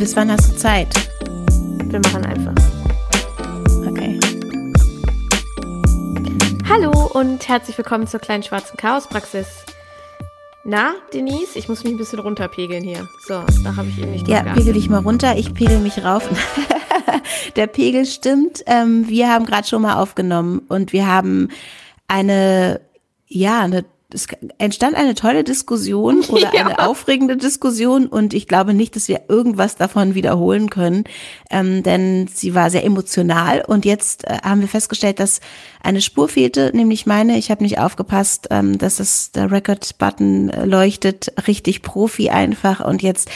[0.00, 0.94] Bis wann hast du Zeit?
[1.84, 2.54] Wir machen einfach.
[3.86, 4.18] Okay.
[6.66, 9.46] Hallo und herzlich willkommen zur kleinen schwarzen Chaospraxis.
[10.64, 13.06] Na, Denise, ich muss mich ein bisschen runterpegeln hier.
[13.28, 16.26] So, da habe ich eben nicht Ja, pegel dich mal runter, ich pegel mich rauf.
[17.56, 18.62] Der Pegel stimmt.
[18.64, 21.48] Ähm, wir haben gerade schon mal aufgenommen und wir haben
[22.08, 22.80] eine,
[23.26, 24.26] ja, eine es
[24.58, 26.66] entstand eine tolle Diskussion oder ja.
[26.66, 31.04] eine aufregende Diskussion und ich glaube nicht, dass wir irgendwas davon wiederholen können,
[31.50, 35.40] ähm, denn sie war sehr emotional und jetzt äh, haben wir festgestellt, dass
[35.82, 37.38] eine Spur fehlte, nämlich meine.
[37.38, 43.02] Ich habe nicht aufgepasst, ähm, dass das der Record-Button äh, leuchtet, richtig Profi einfach und
[43.02, 43.30] jetzt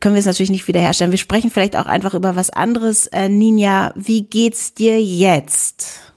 [0.00, 1.10] können wir es natürlich nicht wiederherstellen.
[1.10, 3.06] Wir sprechen vielleicht auch einfach über was anderes.
[3.08, 6.08] Äh, Ninja, wie geht's dir jetzt?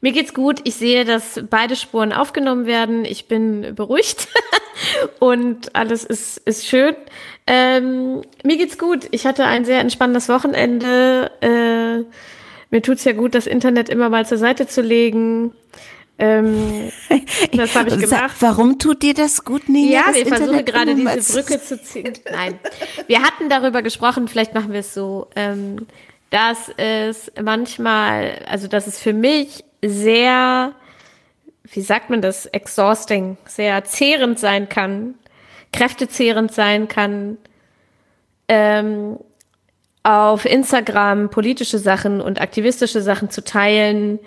[0.00, 0.60] Mir geht's gut.
[0.64, 3.04] Ich sehe, dass beide Spuren aufgenommen werden.
[3.04, 4.28] Ich bin beruhigt
[5.18, 6.94] und alles ist, ist schön.
[7.46, 9.08] Ähm, mir geht's gut.
[9.10, 11.30] Ich hatte ein sehr entspannendes Wochenende.
[11.40, 12.04] Äh,
[12.70, 15.52] mir tut's ja gut, das Internet immer mal zur Seite zu legen.
[16.18, 16.92] Ähm,
[17.52, 18.36] das habe ich gemacht.
[18.40, 19.92] Warum tut dir das gut, Nina?
[19.92, 22.12] Ja, wir versuchen gerade diese Brücke zu ziehen.
[22.30, 22.58] Nein,
[23.06, 24.28] wir hatten darüber gesprochen.
[24.28, 25.28] Vielleicht machen wir es so.
[25.34, 25.86] Ähm,
[26.30, 30.72] dass es manchmal, also dass es für mich sehr,
[31.64, 35.14] wie sagt man das, exhausting, sehr zehrend sein kann,
[35.72, 37.38] kräftezehrend sein kann,
[38.48, 39.18] ähm,
[40.02, 44.18] auf Instagram politische Sachen und aktivistische Sachen zu teilen,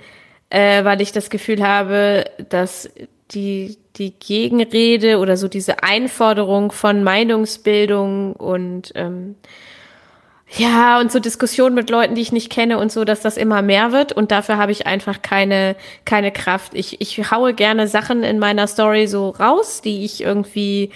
[0.50, 2.90] äh, weil ich das Gefühl habe, dass
[3.32, 9.36] die, die Gegenrede oder so diese Einforderung von Meinungsbildung und ähm,
[10.58, 13.62] ja, und so Diskussionen mit Leuten, die ich nicht kenne und so, dass das immer
[13.62, 14.12] mehr wird.
[14.12, 16.74] Und dafür habe ich einfach keine, keine Kraft.
[16.74, 20.90] Ich, ich haue gerne Sachen in meiner Story so raus, die ich irgendwie,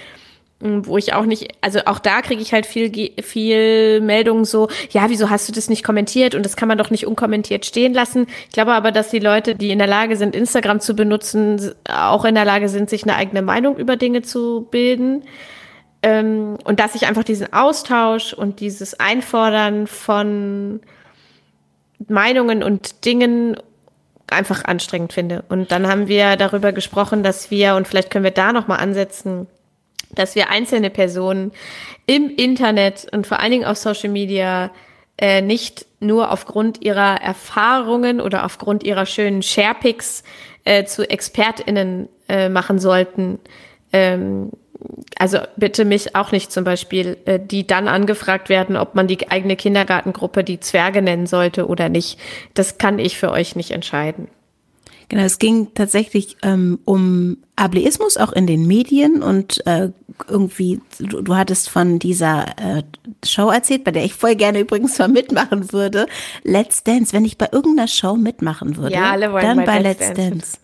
[0.62, 4.68] hm, wo ich auch nicht, also auch da kriege ich halt viel, viel Meldungen so,
[4.92, 6.36] ja, wieso hast du das nicht kommentiert?
[6.36, 8.28] Und das kann man doch nicht unkommentiert stehen lassen.
[8.50, 12.26] Ich glaube aber, dass die Leute, die in der Lage sind, Instagram zu benutzen, auch
[12.26, 15.24] in der Lage sind, sich eine eigene Meinung über Dinge zu bilden.
[16.06, 20.80] Ähm, und dass ich einfach diesen Austausch und dieses Einfordern von
[22.08, 23.58] Meinungen und Dingen
[24.28, 25.44] einfach anstrengend finde.
[25.50, 29.48] Und dann haben wir darüber gesprochen, dass wir, und vielleicht können wir da nochmal ansetzen,
[30.12, 31.52] dass wir einzelne Personen
[32.06, 34.70] im Internet und vor allen Dingen auf Social Media
[35.18, 40.24] äh, nicht nur aufgrund ihrer Erfahrungen oder aufgrund ihrer schönen Sharepics
[40.66, 43.40] äh, zu ExpertInnen äh, machen sollten,
[43.92, 44.52] ähm,
[45.18, 49.30] also bitte mich auch nicht zum Beispiel, äh, die dann angefragt werden, ob man die
[49.30, 52.20] eigene Kindergartengruppe die Zwerge nennen sollte oder nicht.
[52.54, 54.28] Das kann ich für euch nicht entscheiden.
[55.10, 59.90] Genau, es ging tatsächlich ähm, um Ableismus auch in den Medien und äh,
[60.28, 62.84] irgendwie, du, du hattest von dieser äh,
[63.24, 66.08] Show erzählt, bei der ich voll gerne übrigens mal mitmachen würde.
[66.44, 69.80] Let's Dance, wenn ich bei irgendeiner Show mitmachen würde, ja, alle wollen dann bei, bei
[69.80, 70.32] Let's, Let's Dance.
[70.32, 70.58] Dance.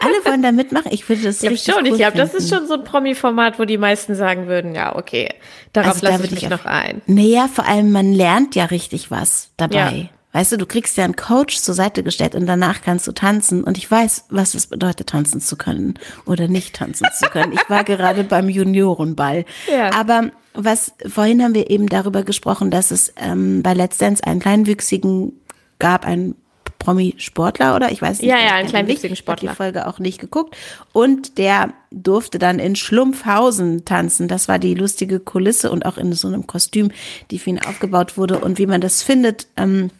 [0.00, 0.92] Alle wollen da mitmachen.
[0.92, 1.84] Ich finde das ja, richtig schon.
[1.84, 4.96] cool ich glaube, das ist schon so ein Promi-Format, wo die meisten sagen würden, ja,
[4.96, 5.28] okay,
[5.72, 7.02] darauf Also da lasse ich würde mich ich noch ein.
[7.06, 10.10] Naja, vor allem, man lernt ja richtig was dabei.
[10.12, 10.18] Ja.
[10.32, 13.64] Weißt du, du kriegst ja einen Coach zur Seite gestellt und danach kannst du tanzen.
[13.64, 17.54] Und ich weiß, was es bedeutet, tanzen zu können oder nicht tanzen zu können.
[17.54, 19.44] Ich war gerade beim Juniorenball.
[19.68, 19.92] Ja.
[19.92, 24.40] Aber was, vorhin haben wir eben darüber gesprochen, dass es ähm, bei Let's Dance einen
[24.40, 25.32] kleinwüchsigen
[25.78, 26.36] gab, einen
[26.78, 28.30] Promi-Sportler oder ich weiß nicht.
[28.30, 29.20] Ja, ja, einen ihn kleinwüchsigen nicht.
[29.20, 29.50] Ich Sportler.
[29.50, 30.56] die Folge auch nicht geguckt.
[30.92, 34.28] Und der durfte dann in Schlumpfhausen tanzen.
[34.28, 36.90] Das war die lustige Kulisse und auch in so einem Kostüm,
[37.30, 38.38] die für ihn aufgebaut wurde.
[38.38, 39.90] Und wie man das findet, ähm,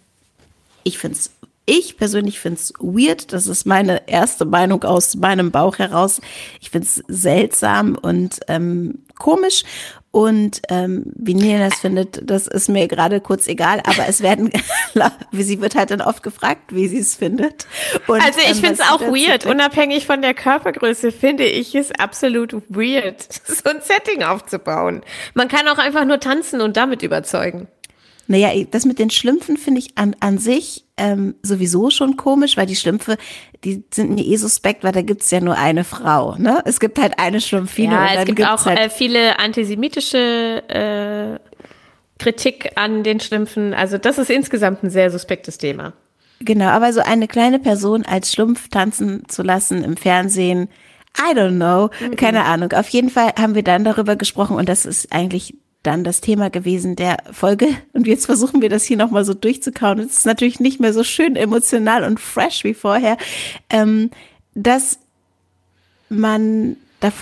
[0.84, 1.31] ich finde es,
[1.67, 3.33] ich persönlich finde es weird.
[3.33, 6.21] Das ist meine erste Meinung aus meinem Bauch heraus.
[6.61, 9.65] Ich finde es seltsam und ähm, komisch.
[10.11, 14.50] Und ähm, wie Nina das findet, das ist mir gerade kurz egal, aber es werden,
[15.32, 17.67] sie wird halt dann oft gefragt, wie sie es findet.
[18.06, 19.44] Und, Also ich ähm, finde es auch weird.
[19.44, 25.03] Unabhängig von der Körpergröße finde ich es absolut weird, so ein Setting aufzubauen.
[25.35, 27.69] Man kann auch einfach nur tanzen und damit überzeugen.
[28.31, 32.67] Naja, das mit den Schlümpfen finde ich an, an sich ähm, sowieso schon komisch, weil
[32.67, 33.17] die Schlümpfe,
[33.65, 36.37] die sind mir eh suspekt, weil da gibt's ja nur eine Frau.
[36.37, 36.61] Ne?
[36.67, 37.95] Es gibt halt eine Schlumpfine.
[37.95, 41.39] Ja, es gibt auch halt äh, viele antisemitische äh,
[42.19, 43.73] Kritik an den Schlümpfen.
[43.73, 45.95] Also das ist insgesamt ein sehr suspektes Thema.
[46.41, 50.69] Genau, aber so eine kleine Person als Schlumpf tanzen zu lassen im Fernsehen,
[51.19, 52.73] I don't know, keine Ahnung.
[52.73, 56.51] Auf jeden Fall haben wir dann darüber gesprochen und das ist eigentlich dann das Thema
[56.51, 57.69] gewesen der Folge.
[57.93, 60.01] Und jetzt versuchen wir das hier nochmal so durchzukauen.
[60.01, 63.17] Es ist natürlich nicht mehr so schön emotional und fresh wie vorher,
[63.71, 64.11] ähm,
[64.55, 64.99] dass
[66.09, 66.77] man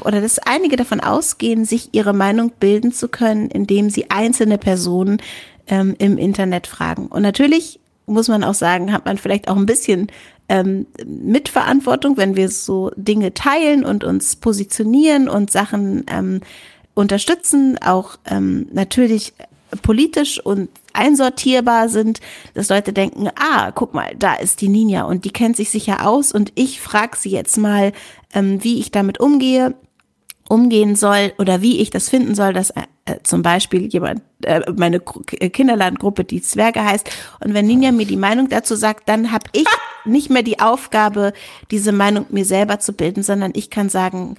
[0.05, 5.19] oder dass einige davon ausgehen, sich ihre Meinung bilden zu können, indem sie einzelne Personen
[5.67, 7.09] ähm, im Internet fragen.
[7.09, 10.07] Und natürlich muss man auch sagen, hat man vielleicht auch ein bisschen
[10.49, 16.41] ähm, Mitverantwortung, wenn wir so Dinge teilen und uns positionieren und Sachen ähm,
[16.97, 19.35] unterstützen, auch ähm, natürlich
[19.83, 22.21] politisch und einsortierbar sind,
[22.55, 26.07] dass Leute denken, ah, guck mal, da ist die Ninja und die kennt sich sicher
[26.07, 27.93] aus und ich frage sie jetzt mal,
[28.33, 29.75] ähm, wie ich damit umgehe,
[30.49, 32.85] umgehen soll oder wie ich das finden soll, dass äh,
[33.25, 37.11] zum Beispiel jemand, äh, meine Kinderlandgruppe, die Zwerge heißt,
[37.45, 39.67] und wenn Ninja mir die Meinung dazu sagt, dann habe ich
[40.07, 41.35] nicht mehr die Aufgabe,
[41.71, 44.37] diese Meinung mir selber zu bilden, sondern ich kann sagen,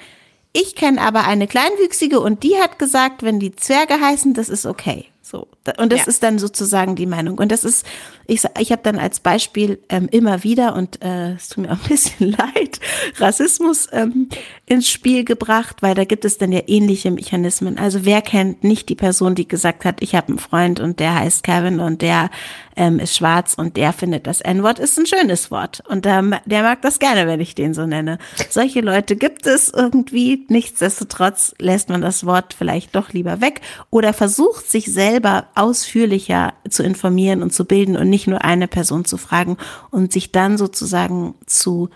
[0.59, 4.65] ich kenne aber eine Kleinwüchsige und die hat gesagt, wenn die Zwerge heißen, das ist
[4.65, 5.05] okay.
[5.29, 5.49] So.
[5.77, 6.07] Und das ja.
[6.07, 7.37] ist dann sozusagen die Meinung.
[7.37, 7.85] Und das ist,
[8.27, 11.83] ich, ich habe dann als Beispiel ähm, immer wieder, und äh, es tut mir auch
[11.83, 12.79] ein bisschen leid,
[13.17, 14.29] Rassismus ähm,
[14.65, 17.77] ins Spiel gebracht, weil da gibt es dann ja ähnliche Mechanismen.
[17.77, 21.15] Also wer kennt nicht die Person, die gesagt hat, ich habe einen Freund und der
[21.15, 22.29] heißt Kevin und der
[22.77, 25.83] ähm, ist schwarz und der findet das N-Wort ist ein schönes Wort.
[25.87, 28.19] Und ähm, der mag das gerne, wenn ich den so nenne.
[28.49, 30.45] Solche Leute gibt es irgendwie.
[30.47, 36.83] Nichtsdestotrotz lässt man das Wort vielleicht doch lieber weg oder versucht sich selber ausführlicher zu
[36.83, 39.57] informieren und zu bilden und nicht nur eine Person zu fragen
[39.89, 41.89] und sich dann sozusagen zu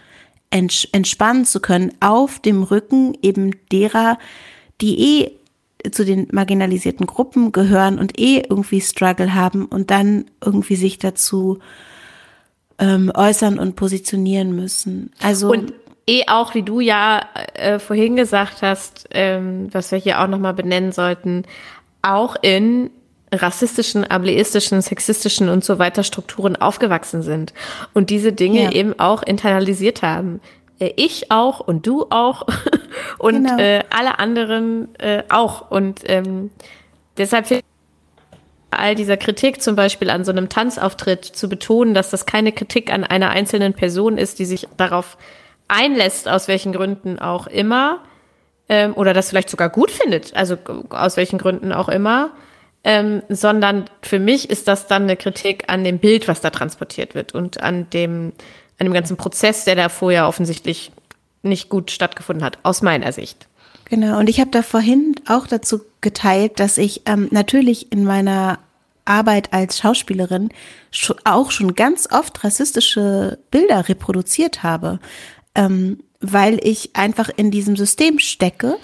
[0.49, 4.17] entspannen zu können auf dem Rücken eben derer,
[4.81, 10.75] die eh zu den marginalisierten Gruppen gehören und eh irgendwie Struggle haben und dann irgendwie
[10.75, 11.59] sich dazu
[12.79, 15.11] ähm, äußern und positionieren müssen.
[15.21, 15.73] Also und
[16.07, 17.21] eh auch, wie du ja
[17.53, 21.45] äh, vorhin gesagt hast, ähm, was wir hier auch nochmal benennen sollten,
[22.01, 22.89] auch in
[23.31, 27.53] rassistischen, ableistischen, sexistischen und so weiter Strukturen aufgewachsen sind
[27.93, 28.71] und diese Dinge ja.
[28.71, 30.41] eben auch internalisiert haben.
[30.79, 32.45] Äh, ich auch und du auch
[33.17, 33.57] und genau.
[33.57, 35.71] äh, alle anderen äh, auch.
[35.71, 36.51] Und ähm,
[37.17, 37.47] deshalb
[38.71, 42.91] all dieser Kritik zum Beispiel an so einem Tanzauftritt zu betonen, dass das keine Kritik
[42.91, 45.17] an einer einzelnen Person ist, die sich darauf
[45.67, 47.99] einlässt, aus welchen Gründen auch immer,
[48.69, 50.57] ähm, oder das vielleicht sogar gut findet, also
[50.89, 52.31] aus welchen Gründen auch immer,
[52.83, 57.15] ähm, sondern für mich ist das dann eine Kritik an dem Bild, was da transportiert
[57.15, 58.33] wird und an dem,
[58.79, 60.91] an dem ganzen Prozess, der da vorher offensichtlich
[61.43, 63.47] nicht gut stattgefunden hat, aus meiner Sicht.
[63.85, 68.59] Genau, und ich habe da vorhin auch dazu geteilt, dass ich ähm, natürlich in meiner
[69.05, 70.49] Arbeit als Schauspielerin
[70.91, 74.99] schon, auch schon ganz oft rassistische Bilder reproduziert habe,
[75.55, 78.77] ähm, weil ich einfach in diesem System stecke.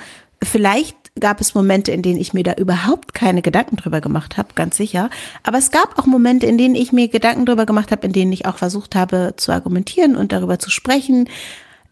[0.44, 4.50] Vielleicht gab es Momente, in denen ich mir da überhaupt keine Gedanken drüber gemacht habe,
[4.56, 5.10] ganz sicher.
[5.44, 8.32] Aber es gab auch Momente, in denen ich mir Gedanken drüber gemacht habe, in denen
[8.32, 11.30] ich auch versucht habe zu argumentieren und darüber zu sprechen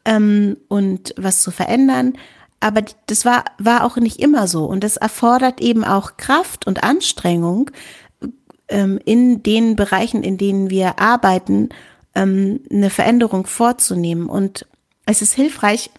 [0.05, 2.13] ähm, und was zu verändern.
[2.59, 4.65] Aber das war, war auch nicht immer so.
[4.65, 7.71] Und das erfordert eben auch Kraft und Anstrengung
[8.69, 11.69] ähm, in den Bereichen, in denen wir arbeiten,
[12.15, 14.27] ähm, eine Veränderung vorzunehmen.
[14.27, 14.65] Und
[15.05, 15.91] es ist hilfreich,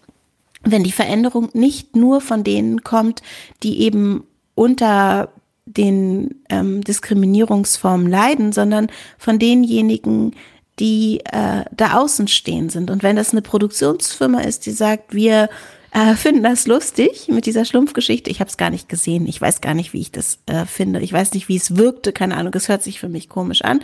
[0.71, 3.21] wenn die Veränderung nicht nur von denen kommt,
[3.63, 4.23] die eben
[4.55, 5.29] unter
[5.65, 8.87] den ähm, Diskriminierungsformen leiden, sondern
[9.17, 10.33] von denjenigen,
[10.79, 12.89] die äh, da außen stehen sind.
[12.89, 15.49] Und wenn das eine Produktionsfirma ist, die sagt, wir
[15.91, 18.29] äh, finden das lustig mit dieser Schlumpfgeschichte.
[18.29, 19.27] Ich habe es gar nicht gesehen.
[19.27, 21.01] Ich weiß gar nicht, wie ich das äh, finde.
[21.01, 22.13] Ich weiß nicht, wie es wirkte.
[22.13, 22.53] Keine Ahnung.
[22.55, 23.81] Es hört sich für mich komisch an.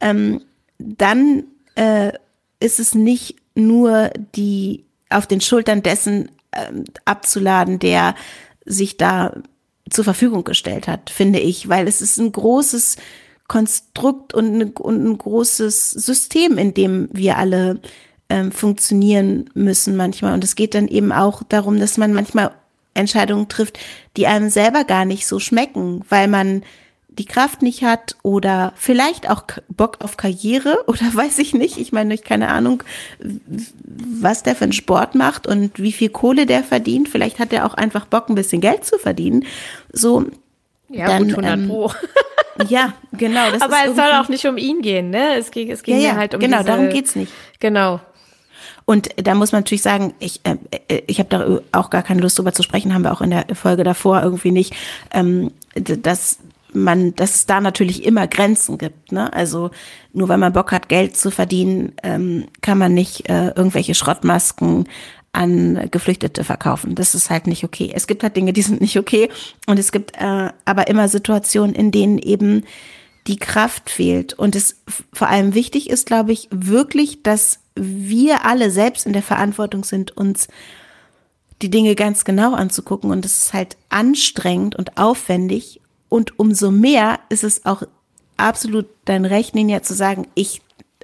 [0.00, 0.42] Ähm,
[0.78, 1.44] dann
[1.76, 2.12] äh,
[2.58, 8.14] ist es nicht nur die auf den Schultern dessen ähm, abzuladen, der
[8.64, 9.34] sich da
[9.90, 12.96] zur Verfügung gestellt hat, finde ich, weil es ist ein großes
[13.48, 17.80] Konstrukt und, eine, und ein großes System, in dem wir alle
[18.28, 20.32] ähm, funktionieren müssen manchmal.
[20.34, 22.52] Und es geht dann eben auch darum, dass man manchmal
[22.94, 23.78] Entscheidungen trifft,
[24.16, 26.62] die einem selber gar nicht so schmecken, weil man
[27.18, 31.78] die Kraft nicht hat oder vielleicht auch Bock auf Karriere oder weiß ich nicht.
[31.78, 32.82] Ich meine, ich keine Ahnung,
[33.20, 37.08] was der für einen Sport macht und wie viel Kohle der verdient.
[37.08, 39.44] Vielleicht hat er auch einfach Bock, ein bisschen Geld zu verdienen.
[39.92, 40.26] So.
[40.88, 41.90] Ja, dann, gut, 100 ähm, Pro.
[42.68, 43.40] ja, genau.
[43.60, 45.36] Aber es soll auch nicht um ihn gehen, ne?
[45.36, 47.32] Es ging, es ging ja, ja, halt um Genau, diese, darum geht's nicht.
[47.60, 48.00] Genau.
[48.84, 50.56] Und da muss man natürlich sagen, ich, äh,
[51.06, 53.46] ich habe da auch gar keine Lust drüber zu sprechen, haben wir auch in der
[53.54, 54.74] Folge davor irgendwie nicht,
[55.12, 56.38] ähm, dass
[56.74, 59.12] man, dass es da natürlich immer Grenzen gibt.
[59.12, 59.32] Ne?
[59.32, 59.70] Also
[60.12, 64.86] nur weil man Bock hat, Geld zu verdienen, ähm, kann man nicht äh, irgendwelche Schrottmasken
[65.32, 66.94] an Geflüchtete verkaufen.
[66.94, 67.90] Das ist halt nicht okay.
[67.94, 69.30] Es gibt halt Dinge, die sind nicht okay.
[69.66, 72.64] Und es gibt äh, aber immer Situationen, in denen eben
[73.26, 74.34] die Kraft fehlt.
[74.34, 79.22] Und es vor allem wichtig ist, glaube ich, wirklich, dass wir alle selbst in der
[79.22, 80.48] Verantwortung sind, uns
[81.62, 83.10] die Dinge ganz genau anzugucken.
[83.10, 85.80] Und es ist halt anstrengend und aufwendig
[86.12, 87.84] und umso mehr ist es auch
[88.36, 90.60] absolut dein Recht, Ninja, zu sagen, ich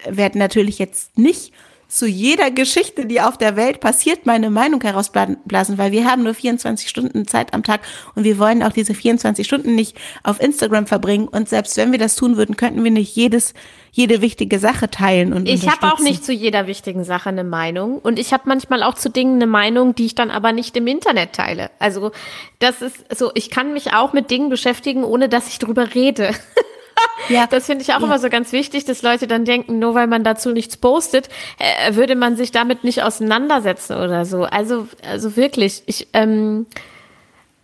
[0.06, 1.54] werde natürlich jetzt nicht
[1.88, 6.34] zu jeder Geschichte, die auf der Welt passiert, meine Meinung herausblasen, weil wir haben nur
[6.34, 7.80] 24 Stunden Zeit am Tag
[8.14, 11.28] und wir wollen auch diese 24 Stunden nicht auf Instagram verbringen.
[11.28, 13.54] Und selbst wenn wir das tun würden, könnten wir nicht jedes,
[13.90, 17.98] jede wichtige Sache teilen und Ich habe auch nicht zu jeder wichtigen Sache eine Meinung
[17.98, 20.86] und ich habe manchmal auch zu Dingen eine Meinung, die ich dann aber nicht im
[20.86, 21.70] Internet teile.
[21.78, 22.12] Also
[22.58, 26.34] das ist so, ich kann mich auch mit Dingen beschäftigen, ohne dass ich drüber rede.
[27.28, 27.46] ja.
[27.46, 28.06] Das finde ich auch ja.
[28.06, 31.28] immer so ganz wichtig, dass Leute dann denken, nur weil man dazu nichts postet,
[31.58, 34.44] äh, würde man sich damit nicht auseinandersetzen oder so.
[34.44, 36.66] Also, also wirklich, ich, ähm,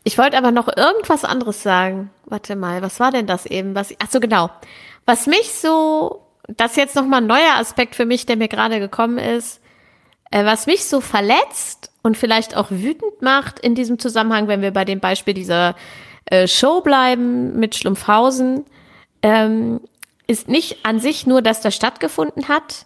[0.05, 2.11] ich wollte aber noch irgendwas anderes sagen.
[2.27, 3.75] Warte mal, was war denn das eben?
[3.75, 4.51] Was, ach so, genau.
[5.07, 8.81] Was mich so, das ist jetzt nochmal ein neuer Aspekt für mich, der mir gerade
[8.81, 9.61] gekommen ist,
[10.31, 14.73] äh, was mich so verletzt und vielleicht auch wütend macht in diesem Zusammenhang, wenn wir
[14.73, 15.75] bei dem Beispiel dieser
[16.27, 18.65] äh, Show bleiben mit Schlumpfhausen,
[19.25, 19.81] ähm,
[20.27, 22.85] ist nicht an sich nur, dass das stattgefunden hat,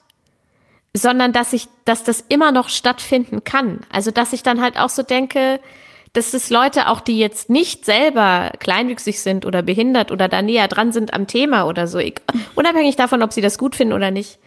[0.94, 3.80] sondern dass ich, dass das immer noch stattfinden kann.
[3.92, 5.60] Also dass ich dann halt auch so denke,
[6.12, 10.68] dass es Leute auch, die jetzt nicht selber kleinwüchsig sind oder behindert oder da näher
[10.68, 12.00] dran sind am Thema oder so,
[12.54, 14.38] unabhängig davon, ob sie das gut finden oder nicht,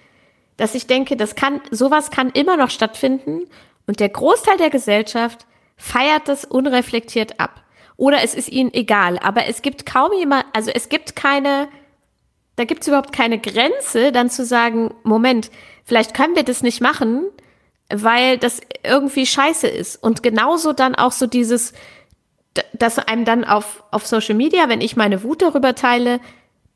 [0.56, 3.44] dass ich denke, das kann, sowas kann immer noch stattfinden
[3.86, 5.46] und der Großteil der Gesellschaft
[5.76, 7.62] feiert das unreflektiert ab.
[8.02, 9.20] Oder es ist ihnen egal.
[9.20, 11.68] Aber es gibt kaum jemand, also es gibt keine,
[12.62, 15.50] da gibt es überhaupt keine Grenze, dann zu sagen, Moment,
[15.84, 17.24] vielleicht können wir das nicht machen,
[17.90, 19.96] weil das irgendwie scheiße ist.
[19.96, 21.74] Und genauso dann auch so dieses,
[22.74, 26.20] dass einem dann auf, auf Social Media, wenn ich meine Wut darüber teile,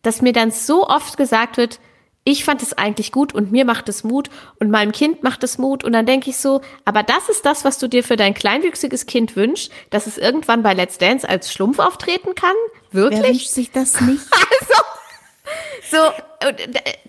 [0.01, 1.79] dass mir dann so oft gesagt wird,
[2.23, 5.59] ich fand es eigentlich gut und mir macht es Mut und meinem Kind macht es
[5.59, 8.33] Mut und dann denke ich so, aber das ist das, was du dir für dein
[8.33, 12.55] kleinwüchsiges Kind wünschst, dass es irgendwann bei Let's Dance als Schlumpf auftreten kann?
[12.91, 13.21] Wirklich?
[13.21, 14.23] Wer wünscht sich das nicht?
[15.89, 15.97] so,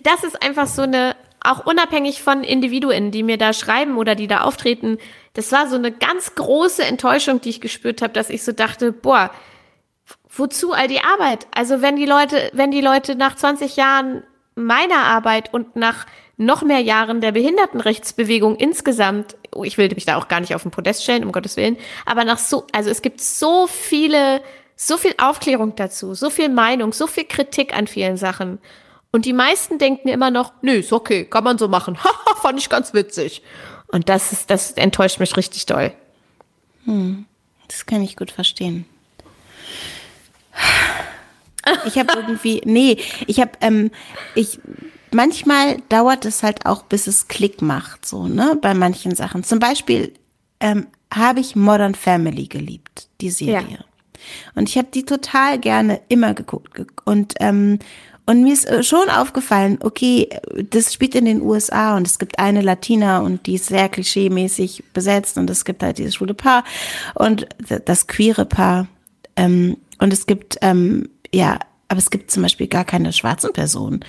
[0.02, 4.26] das ist einfach so eine, auch unabhängig von Individuen, die mir da schreiben oder die
[4.26, 4.98] da auftreten,
[5.34, 8.92] das war so eine ganz große Enttäuschung, die ich gespürt habe, dass ich so dachte,
[8.92, 9.30] boah,
[10.28, 11.46] wozu all die Arbeit?
[11.54, 14.22] Also wenn die Leute, wenn die Leute nach 20 Jahren
[14.54, 16.06] meiner Arbeit und nach
[16.38, 20.62] noch mehr Jahren der Behindertenrechtsbewegung insgesamt, oh, ich will mich da auch gar nicht auf
[20.62, 24.42] den Podest stellen, um Gottes Willen, aber nach so, also es gibt so viele
[24.76, 28.58] so viel Aufklärung dazu, so viel Meinung, so viel Kritik an vielen Sachen.
[29.10, 31.96] Und die meisten denken immer noch, nö, ist okay, kann man so machen.
[32.04, 33.42] Haha, fand ich ganz witzig.
[33.88, 35.92] Und das ist, das enttäuscht mich richtig doll.
[36.84, 37.24] Hm,
[37.68, 38.84] das kann ich gut verstehen.
[41.86, 43.90] Ich habe irgendwie, nee, ich habe, ähm,
[44.34, 44.60] ich,
[45.10, 49.42] manchmal dauert es halt auch, bis es Klick macht, so, ne, bei manchen Sachen.
[49.42, 50.12] Zum Beispiel
[50.60, 53.78] ähm, habe ich Modern Family geliebt, die Serie.
[53.78, 53.95] Ja.
[54.54, 56.82] Und ich habe die total gerne immer geguckt.
[57.04, 57.78] Und, ähm,
[58.26, 60.28] und mir ist äh, schon aufgefallen, okay,
[60.70, 64.84] das spielt in den USA und es gibt eine Latina und die ist sehr klischeemäßig
[64.92, 66.64] besetzt und es gibt halt dieses schwule Paar
[67.14, 67.46] und
[67.84, 68.88] das queere Paar.
[69.36, 71.58] Ähm, und es gibt, ähm, ja,
[71.88, 74.04] aber es gibt zum Beispiel gar keine schwarzen Personen.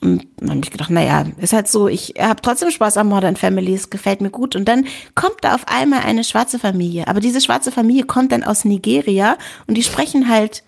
[0.00, 3.36] Und dann habe ich gedacht, naja, ist halt so, ich habe trotzdem Spaß am Modern
[3.36, 4.56] Family, es gefällt mir gut.
[4.56, 7.06] Und dann kommt da auf einmal eine schwarze Familie.
[7.06, 10.64] Aber diese schwarze Familie kommt dann aus Nigeria und die sprechen halt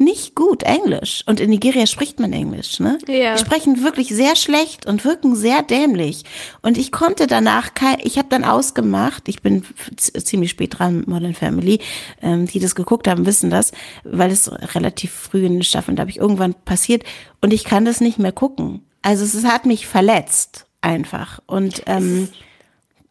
[0.00, 1.22] nicht gut Englisch.
[1.26, 2.98] Und in Nigeria spricht man Englisch, ne?
[3.06, 3.34] Ja.
[3.34, 6.24] Die sprechen wirklich sehr schlecht und wirken sehr dämlich.
[6.62, 9.64] Und ich konnte danach, kein, ich habe dann ausgemacht, ich bin
[9.96, 11.80] ziemlich spät dran Modern Family,
[12.22, 16.00] ähm, die das geguckt haben, wissen das, weil es relativ früh in den Staffeln, da
[16.00, 17.04] habe ich irgendwann passiert
[17.42, 18.86] und ich kann das nicht mehr gucken.
[19.02, 21.40] Also es hat mich verletzt einfach.
[21.46, 22.28] Und ähm,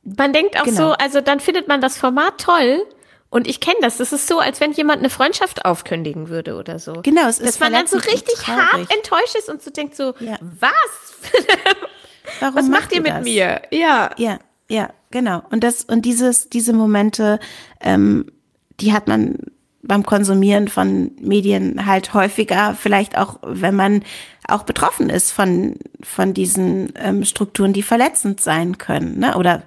[0.04, 0.90] man denkt auch genau.
[0.90, 2.84] so, also dann findet man das Format toll
[3.30, 3.98] und ich kenne das.
[3.98, 6.94] Das ist so, als wenn jemand eine Freundschaft aufkündigen würde oder so.
[7.04, 10.14] Genau, es ist Dass man dann so richtig hart enttäuscht ist und so denkt so,
[10.20, 10.38] ja.
[10.42, 10.72] was?
[12.40, 13.24] Warum was macht ihr mit das?
[13.24, 13.62] mir?
[13.72, 14.12] Ja.
[14.18, 15.44] Ja, ja, genau.
[15.52, 17.40] Und das, und dieses, diese Momente,
[17.82, 18.32] ähm,
[18.80, 19.38] die hat man
[19.82, 24.04] beim Konsumieren von Medien halt häufiger, vielleicht auch, wenn man
[24.48, 29.38] auch betroffen ist von, von diesen ähm, Strukturen, die verletzend sein können, ne?
[29.38, 29.64] Oder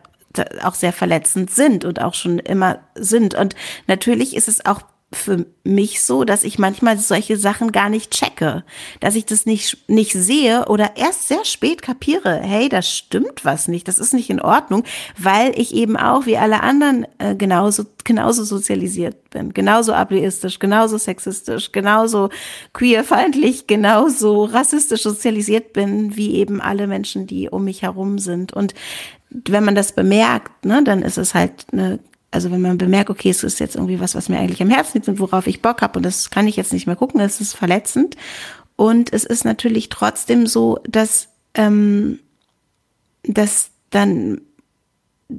[0.62, 3.34] auch sehr verletzend sind und auch schon immer sind.
[3.34, 3.54] Und
[3.86, 4.82] natürlich ist es auch
[5.14, 8.64] für mich so, dass ich manchmal solche Sachen gar nicht checke,
[9.00, 13.68] dass ich das nicht, nicht sehe oder erst sehr spät kapiere, hey, das stimmt was
[13.68, 14.84] nicht, das ist nicht in Ordnung,
[15.18, 20.98] weil ich eben auch wie alle anderen äh, genauso, genauso sozialisiert bin, genauso ableistisch, genauso
[20.98, 22.30] sexistisch, genauso
[22.72, 28.52] queerfeindlich, genauso rassistisch sozialisiert bin, wie eben alle Menschen, die um mich herum sind.
[28.52, 28.74] Und
[29.48, 31.98] wenn man das bemerkt, ne, dann ist es halt eine,
[32.30, 34.98] also wenn man bemerkt, okay, es ist jetzt irgendwie was, was mir eigentlich am Herzen
[34.98, 37.40] liegt und worauf ich Bock habe und das kann ich jetzt nicht mehr gucken, das
[37.40, 38.16] ist verletzend.
[38.76, 42.18] Und es ist natürlich trotzdem so, dass, ähm,
[43.22, 44.40] dass dann,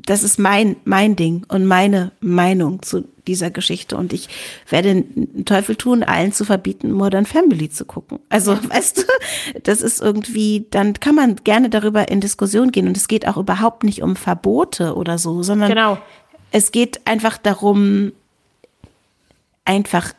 [0.06, 3.96] das ist mein, mein Ding und meine Meinung zu dieser Geschichte.
[3.96, 4.28] Und ich
[4.70, 8.20] werde den Teufel tun, allen zu verbieten, Modern Family zu gucken.
[8.30, 12.88] Also, weißt du, das ist irgendwie, dann kann man gerne darüber in Diskussion gehen.
[12.88, 15.98] Und es geht auch überhaupt nicht um Verbote oder so, sondern genau.
[16.52, 18.12] es geht einfach darum,
[19.66, 20.14] einfach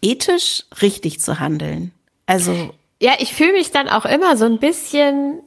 [0.00, 1.92] ethisch richtig zu handeln.
[2.26, 2.74] Also.
[3.00, 5.40] Ja, ich fühle mich dann auch immer so ein bisschen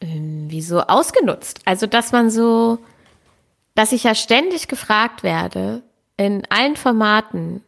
[0.00, 1.60] ähm, wie so ausgenutzt.
[1.64, 2.78] Also, dass man so,
[3.74, 5.82] dass ich ja ständig gefragt werde,
[6.16, 7.62] in allen Formaten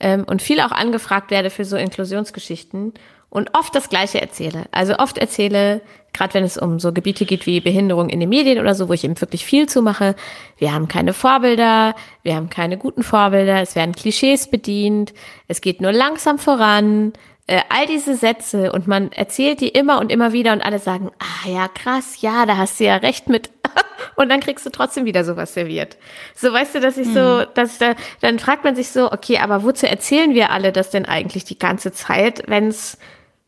[0.00, 2.92] ähm, und viel auch angefragt werde für so Inklusionsgeschichten
[3.34, 4.66] und oft das Gleiche erzähle.
[4.70, 5.80] Also oft erzähle,
[6.12, 8.92] gerade wenn es um so Gebiete geht wie Behinderung in den Medien oder so, wo
[8.92, 10.14] ich eben wirklich viel zu mache.
[10.56, 15.12] Wir haben keine Vorbilder, wir haben keine guten Vorbilder, es werden Klischees bedient,
[15.48, 17.12] es geht nur langsam voran,
[17.46, 21.10] äh, all diese Sätze und man erzählt die immer und immer wieder und alle sagen,
[21.18, 23.50] ah ja, krass, ja, da hast du ja recht mit.
[24.16, 25.98] und dann kriegst du trotzdem wieder sowas serviert.
[26.34, 27.46] So weißt du, dass ich so, mhm.
[27.54, 31.04] dass da, dann fragt man sich so, okay, aber wozu erzählen wir alle das denn
[31.04, 32.96] eigentlich die ganze Zeit, wenn es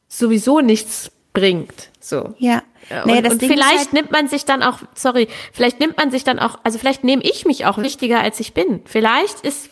[0.08, 1.90] sowieso nichts bringt?
[1.98, 2.34] So.
[2.38, 2.62] Ja.
[3.04, 6.38] Und, und vielleicht halt nimmt man sich dann auch, sorry, vielleicht nimmt man sich dann
[6.38, 8.82] auch, also vielleicht nehme ich mich auch wichtiger, als ich bin.
[8.84, 9.70] Vielleicht ist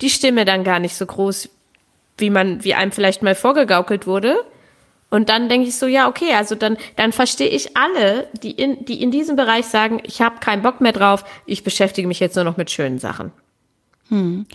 [0.00, 1.48] die Stimme dann gar nicht so groß,
[2.18, 4.44] wie man, wie einem vielleicht mal vorgegaukelt wurde.
[5.10, 8.84] Und dann denke ich so, ja, okay, also dann, dann verstehe ich alle, die in,
[8.86, 12.34] die in diesem Bereich sagen, ich habe keinen Bock mehr drauf, ich beschäftige mich jetzt
[12.36, 13.30] nur noch mit schönen Sachen.
[14.08, 14.46] Hm.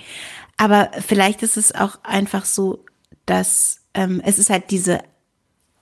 [0.57, 2.83] Aber vielleicht ist es auch einfach so,
[3.27, 4.99] dass ähm, es ist halt diese,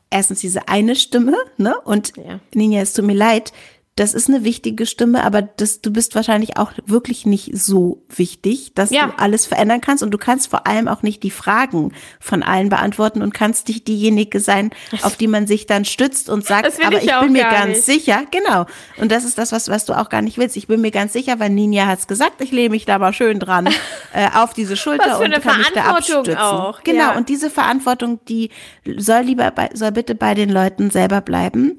[0.09, 1.75] erstens diese eine Stimme, ne?
[1.85, 2.39] Und ja.
[2.53, 3.53] Ninja, es tut mir leid,
[3.97, 8.73] das ist eine wichtige Stimme, aber das, du bist wahrscheinlich auch wirklich nicht so wichtig,
[8.75, 9.07] dass ja.
[9.07, 12.67] du alles verändern kannst und du kannst vor allem auch nicht die Fragen von allen
[12.67, 16.97] beantworten und kannst nicht diejenige sein, auf die man sich dann stützt und sagt, aber
[16.97, 17.85] ich, ich bin mir ganz nicht.
[17.85, 18.65] sicher, genau.
[18.97, 20.57] Und das ist das, was, was du auch gar nicht willst.
[20.57, 23.39] Ich bin mir ganz sicher, weil Ninja hat's gesagt, ich lehne mich da mal schön
[23.39, 23.67] dran
[24.13, 26.35] äh, auf diese Schulter und kann mich da abstützen.
[26.35, 26.83] Auch.
[26.83, 26.99] Genau.
[26.99, 27.17] Ja.
[27.17, 28.49] Und diese Verantwortung, die
[28.97, 31.77] soll lieber bei, soll bitte bei den Leuten selber bleiben.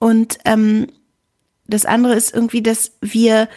[0.00, 0.88] Und ähm,
[1.72, 3.48] das andere ist irgendwie, dass wir.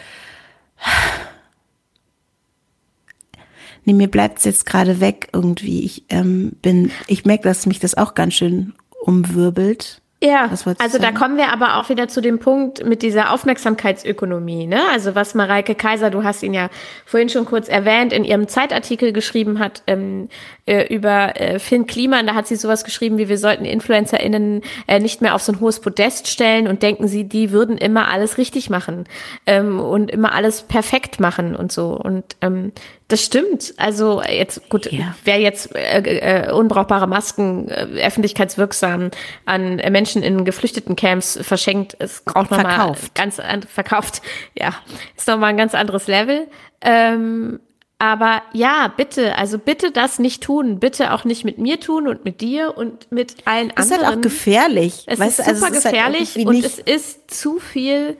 [3.87, 5.83] Nee, mir bleibt es jetzt gerade weg irgendwie.
[5.83, 8.73] Ich ähm, bin, ich merke, dass mich das auch ganz schön
[9.03, 10.01] umwirbelt.
[10.23, 10.49] Ja,
[10.79, 14.65] also da kommen wir aber auch wieder zu dem Punkt mit dieser Aufmerksamkeitsökonomie.
[14.65, 14.81] Ne?
[14.91, 16.69] Also was Mareike Kaiser, du hast ihn ja
[17.05, 20.29] vorhin schon kurz erwähnt, in ihrem Zeitartikel geschrieben hat ähm,
[20.65, 24.99] äh, über äh, Finn Kliman, da hat sie sowas geschrieben, wie wir sollten InfluencerInnen äh,
[24.99, 28.37] nicht mehr auf so ein hohes Podest stellen und denken sie, die würden immer alles
[28.37, 29.03] richtig machen
[29.45, 31.89] ähm, und immer alles perfekt machen und so.
[31.89, 32.71] Und ähm,
[33.07, 33.73] das stimmt.
[33.77, 35.15] Also jetzt gut, ja.
[35.23, 39.11] wer jetzt äh, äh, unbrauchbare Masken äh, öffentlichkeitswirksam
[39.45, 44.21] an Menschen in geflüchteten Camps verschenkt, ist auch nochmal ganz verkauft.
[44.57, 44.73] Ja,
[45.15, 46.47] ist nochmal ein ganz anderes Level.
[46.81, 47.59] Ähm,
[47.97, 50.79] aber ja, bitte, also bitte das nicht tun.
[50.79, 53.77] Bitte auch nicht mit mir tun und mit dir und mit allen anderen.
[53.77, 55.03] Es ist halt auch gefährlich.
[55.07, 58.17] Es weißt ist super also es gefährlich ist halt und es ist zu viel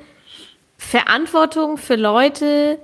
[0.78, 2.80] Verantwortung für Leute,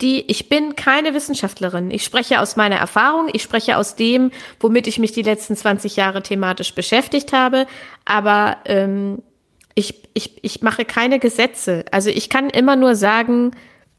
[0.00, 1.90] die, ich bin keine Wissenschaftlerin.
[1.90, 5.96] Ich spreche aus meiner Erfahrung, ich spreche aus dem, womit ich mich die letzten 20
[5.96, 7.66] Jahre thematisch beschäftigt habe.
[8.04, 9.22] Aber ähm,
[9.74, 11.84] ich, ich, ich mache keine Gesetze.
[11.90, 13.52] Also ich kann immer nur sagen,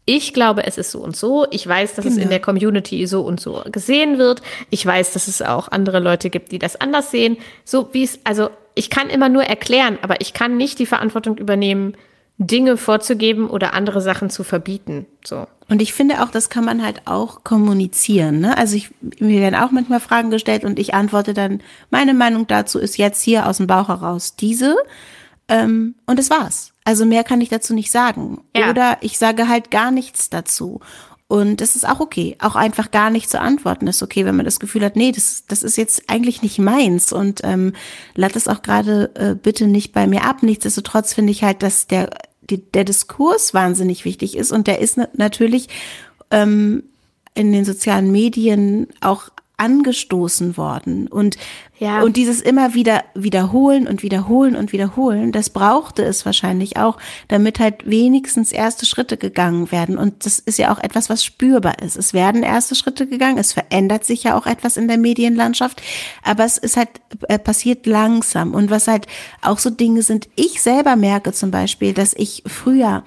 [0.05, 1.47] ich glaube, es ist so und so.
[1.49, 2.13] Ich weiß, dass genau.
[2.13, 2.29] es in genau.
[2.29, 4.41] der Community so und so gesehen wird.
[4.69, 7.37] Ich weiß, dass es auch andere Leute gibt, die das anders sehen.
[7.63, 11.37] So wie es, also ich kann immer nur erklären, aber ich kann nicht die Verantwortung
[11.37, 11.95] übernehmen,
[12.37, 15.05] Dinge vorzugeben oder andere Sachen zu verbieten.
[15.23, 15.47] So.
[15.69, 18.39] Und ich finde auch, das kann man halt auch kommunizieren.
[18.39, 18.57] Ne?
[18.57, 22.77] Also ich, mir werden auch manchmal Fragen gestellt und ich antworte dann, meine Meinung dazu
[22.77, 24.75] ist jetzt hier aus dem Bauch heraus diese.
[25.47, 26.73] Ähm, und das war's.
[26.83, 28.41] Also mehr kann ich dazu nicht sagen.
[28.55, 28.69] Ja.
[28.69, 30.81] Oder ich sage halt gar nichts dazu.
[31.27, 32.35] Und das ist auch okay.
[32.39, 35.45] Auch einfach gar nicht zu antworten ist okay, wenn man das Gefühl hat, nee, das,
[35.47, 37.11] das ist jetzt eigentlich nicht meins.
[37.11, 37.73] Und ähm,
[38.13, 40.43] lad es auch gerade äh, bitte nicht bei mir ab.
[40.43, 42.11] Nichtsdestotrotz finde ich halt, dass der,
[42.41, 44.51] die, der Diskurs wahnsinnig wichtig ist.
[44.51, 45.69] Und der ist natürlich
[46.29, 46.83] ähm,
[47.33, 51.07] in den sozialen Medien auch angestoßen worden.
[51.07, 51.37] Und,
[51.79, 52.01] ja.
[52.01, 57.59] und dieses immer wieder wiederholen und wiederholen und wiederholen, das brauchte es wahrscheinlich auch, damit
[57.59, 59.97] halt wenigstens erste Schritte gegangen werden.
[59.97, 61.95] Und das ist ja auch etwas, was spürbar ist.
[61.95, 65.81] Es werden erste Schritte gegangen, es verändert sich ja auch etwas in der Medienlandschaft,
[66.23, 66.89] aber es ist halt
[67.27, 68.53] äh, passiert langsam.
[68.53, 69.07] Und was halt
[69.41, 73.03] auch so Dinge sind, ich selber merke zum Beispiel, dass ich früher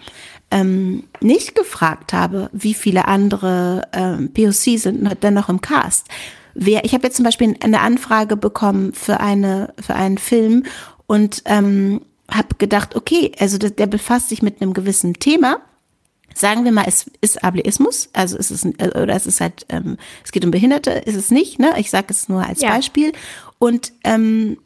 [0.50, 6.06] ähm, nicht gefragt habe, wie viele andere ähm, POC sind denn noch im Cast,
[6.58, 10.64] wer, ich habe jetzt zum Beispiel eine Anfrage bekommen für eine, für einen Film
[11.06, 15.58] und ähm, habe gedacht, okay, also der, der befasst sich mit einem gewissen Thema.
[16.34, 19.96] Sagen wir mal, es ist Ableismus, also es ist äh, oder es ist halt, ähm,
[20.24, 21.74] es geht um Behinderte, ist es nicht, ne?
[21.78, 22.70] Ich sage es nur als ja.
[22.70, 23.12] Beispiel.
[23.58, 24.58] Und ähm,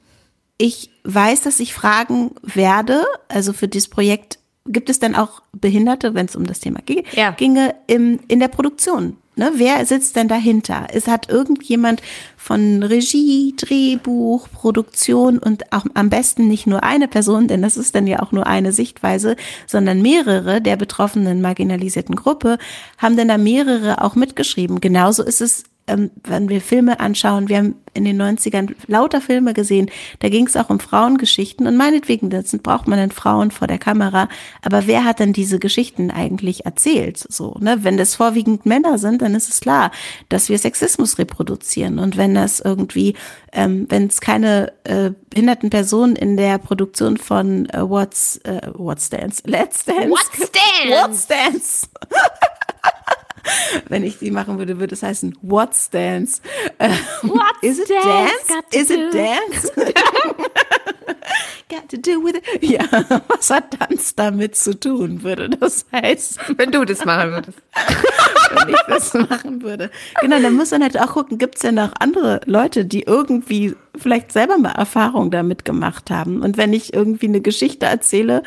[0.58, 6.14] ich weiß, dass ich fragen werde, also für dieses Projekt gibt es dann auch Behinderte,
[6.14, 7.30] wenn es um das Thema ging, ja.
[7.32, 9.16] ginge, im, in der Produktion.
[9.34, 10.88] Ne, wer sitzt denn dahinter?
[10.92, 12.02] Es hat irgendjemand
[12.36, 17.94] von Regie, Drehbuch, Produktion und auch am besten nicht nur eine Person, denn das ist
[17.94, 22.58] dann ja auch nur eine Sichtweise, sondern mehrere der betroffenen marginalisierten Gruppe
[22.98, 24.80] haben denn da mehrere auch mitgeschrieben.
[24.80, 29.52] Genauso ist es ähm, wenn wir Filme anschauen, wir haben in den 90ern lauter Filme
[29.52, 29.90] gesehen,
[30.20, 33.78] da ging es auch um Frauengeschichten und meinetwegen, das braucht man dann Frauen vor der
[33.78, 34.28] Kamera,
[34.62, 37.18] aber wer hat denn diese Geschichten eigentlich erzählt?
[37.28, 37.78] So, ne?
[37.82, 39.90] Wenn das vorwiegend Männer sind, dann ist es klar,
[40.28, 43.14] dass wir Sexismus reproduzieren und wenn das irgendwie,
[43.52, 49.10] ähm, wenn es keine äh, behinderten Personen in der Produktion von äh, What's, äh, What's
[49.10, 51.88] Dance, Let's Dance, What's Dance, What's Dance
[53.88, 56.40] Wenn ich die machen würde, würde es heißen What's Dance?
[56.78, 56.90] Äh,
[57.22, 58.32] What's Is it dance?
[58.48, 58.66] dance?
[58.72, 59.72] Is it dance?
[61.68, 62.44] Got to do with it.
[62.62, 62.84] Ja,
[63.28, 66.38] was hat Tanz damit zu tun, würde das heißen?
[66.56, 67.58] Wenn du das machen würdest.
[68.54, 69.90] Wenn ich das machen würde.
[70.20, 73.74] Genau, dann muss man halt auch gucken, gibt es denn noch andere Leute, die irgendwie
[73.96, 76.42] vielleicht selber mal Erfahrung damit gemacht haben?
[76.42, 78.42] Und wenn ich irgendwie eine Geschichte erzähle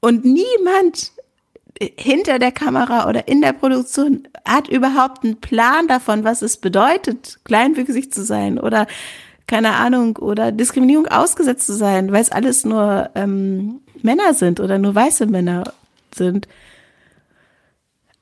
[0.00, 1.12] und niemand
[1.80, 7.40] hinter der Kamera oder in der Produktion hat überhaupt einen Plan davon, was es bedeutet,
[7.44, 8.86] kleinwüchsig zu sein oder
[9.46, 14.78] keine Ahnung oder Diskriminierung ausgesetzt zu sein, weil es alles nur ähm, Männer sind oder
[14.78, 15.64] nur weiße Männer
[16.14, 16.46] sind.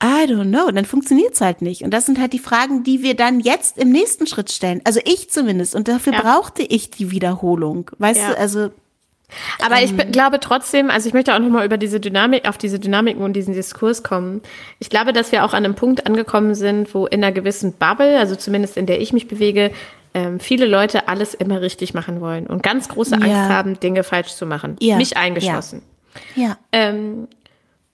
[0.02, 1.82] I don't know, dann funktioniert es halt nicht.
[1.82, 4.80] Und das sind halt die Fragen, die wir dann jetzt im nächsten Schritt stellen.
[4.84, 5.74] Also ich zumindest.
[5.74, 6.20] Und dafür ja.
[6.20, 7.90] brauchte ich die Wiederholung.
[7.98, 8.30] Weißt ja.
[8.30, 8.70] du, also
[9.64, 12.78] aber ähm, ich glaube trotzdem, also ich möchte auch nochmal über diese Dynamik, auf diese
[12.78, 14.42] Dynamiken und diesen Diskurs kommen.
[14.78, 18.18] Ich glaube, dass wir auch an einem Punkt angekommen sind, wo in einer gewissen Bubble,
[18.18, 19.70] also zumindest in der ich mich bewege,
[20.14, 23.48] ähm, viele Leute alles immer richtig machen wollen und ganz große Angst ja.
[23.48, 24.76] haben, Dinge falsch zu machen.
[24.80, 24.96] Ja.
[24.96, 25.82] Mich eingeschlossen.
[26.34, 26.42] Ja.
[26.42, 26.58] ja.
[26.72, 27.28] Ähm,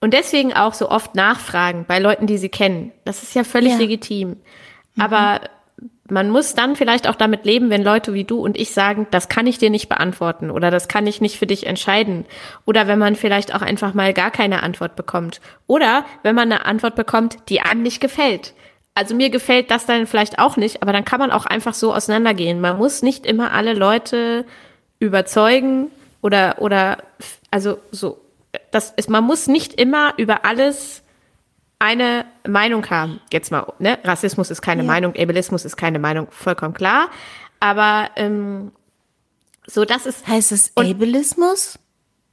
[0.01, 2.91] und deswegen auch so oft nachfragen bei Leuten, die sie kennen.
[3.05, 4.29] Das ist ja völlig legitim.
[4.29, 5.01] Mhm.
[5.01, 5.41] Aber
[6.09, 9.27] man muss dann vielleicht auch damit leben, wenn Leute wie du und ich sagen, das
[9.27, 12.25] kann ich dir nicht beantworten oder das kann ich nicht für dich entscheiden.
[12.65, 15.41] Oder wenn man vielleicht auch einfach mal gar keine Antwort bekommt.
[15.65, 18.53] Oder wenn man eine Antwort bekommt, die einem nicht gefällt.
[18.93, 21.93] Also mir gefällt das dann vielleicht auch nicht, aber dann kann man auch einfach so
[21.93, 22.61] auseinandergehen.
[22.61, 24.45] Man muss nicht immer alle Leute
[24.99, 25.91] überzeugen
[26.21, 26.99] oder, oder,
[27.49, 28.21] also so,
[28.71, 31.03] das ist, man muss nicht immer über alles
[31.79, 33.19] eine Meinung haben.
[33.31, 33.99] Jetzt mal, ne?
[34.03, 34.87] Rassismus ist keine ja.
[34.87, 37.09] Meinung, Ableismus ist keine Meinung, vollkommen klar.
[37.59, 38.71] Aber ähm,
[39.67, 40.27] so, das ist.
[40.27, 41.79] Heißt es Ableismus?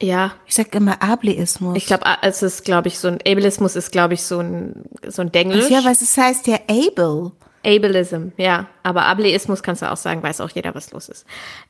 [0.00, 0.34] Ja.
[0.46, 1.76] Ich sag immer Ableismus.
[1.76, 5.22] Ich glaube, es ist, glaube ich, so ein Ableismus ist, glaube ich, so ein so
[5.22, 5.70] ein Denglisch.
[5.70, 7.32] Ja, weil es heißt ja Able.
[7.64, 8.66] Ableism, ja.
[8.82, 11.26] Aber Ableismus kannst du auch sagen, weiß auch jeder, was los ist.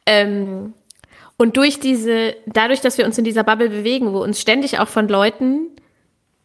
[0.06, 0.72] Ähm,
[1.36, 4.88] und durch diese, dadurch, dass wir uns in dieser Bubble bewegen, wo uns ständig auch
[4.88, 5.68] von Leuten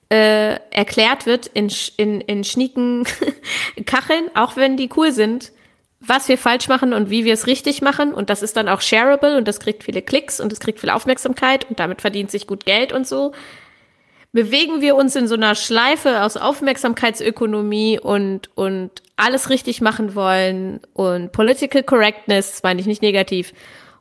[0.10, 3.06] äh, erklärt wird in, in, in schnieken
[3.86, 5.52] Kacheln, auch wenn die cool sind,
[6.00, 8.14] was wir falsch machen und wie wir es richtig machen.
[8.14, 10.90] Und das ist dann auch shareable und das kriegt viele Klicks und es kriegt viel
[10.90, 13.34] Aufmerksamkeit und damit verdient sich gut Geld und so.
[14.32, 20.80] Bewegen wir uns in so einer Schleife aus Aufmerksamkeitsökonomie und, und alles richtig machen wollen
[20.94, 23.54] und Political Correctness, das meine ich nicht negativ.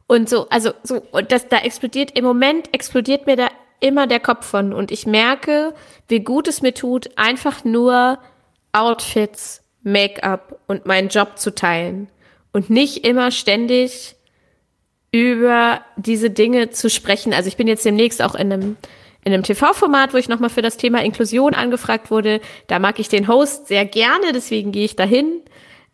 [0.07, 3.49] Und so, also so, und das da explodiert, im Moment explodiert mir da
[3.81, 4.73] immer der Kopf von.
[4.73, 5.75] Und ich merke,
[6.09, 8.19] wie gut es mir tut, einfach nur
[8.73, 12.09] Outfits, Make-up und meinen Job zu teilen.
[12.53, 14.17] Und nicht immer ständig
[15.13, 17.33] über diese Dinge zu sprechen.
[17.33, 18.77] Also ich bin jetzt demnächst auch in einem
[19.27, 22.41] in einem TV-Format, wo ich nochmal für das Thema Inklusion angefragt wurde.
[22.69, 25.41] Da mag ich den Host sehr gerne, deswegen gehe ich dahin.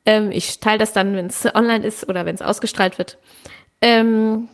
[0.05, 3.16] Ähm, ich teile das dann, wenn es online ist oder wenn es ausgestrahlt wird.
[3.81, 4.51] Ähm,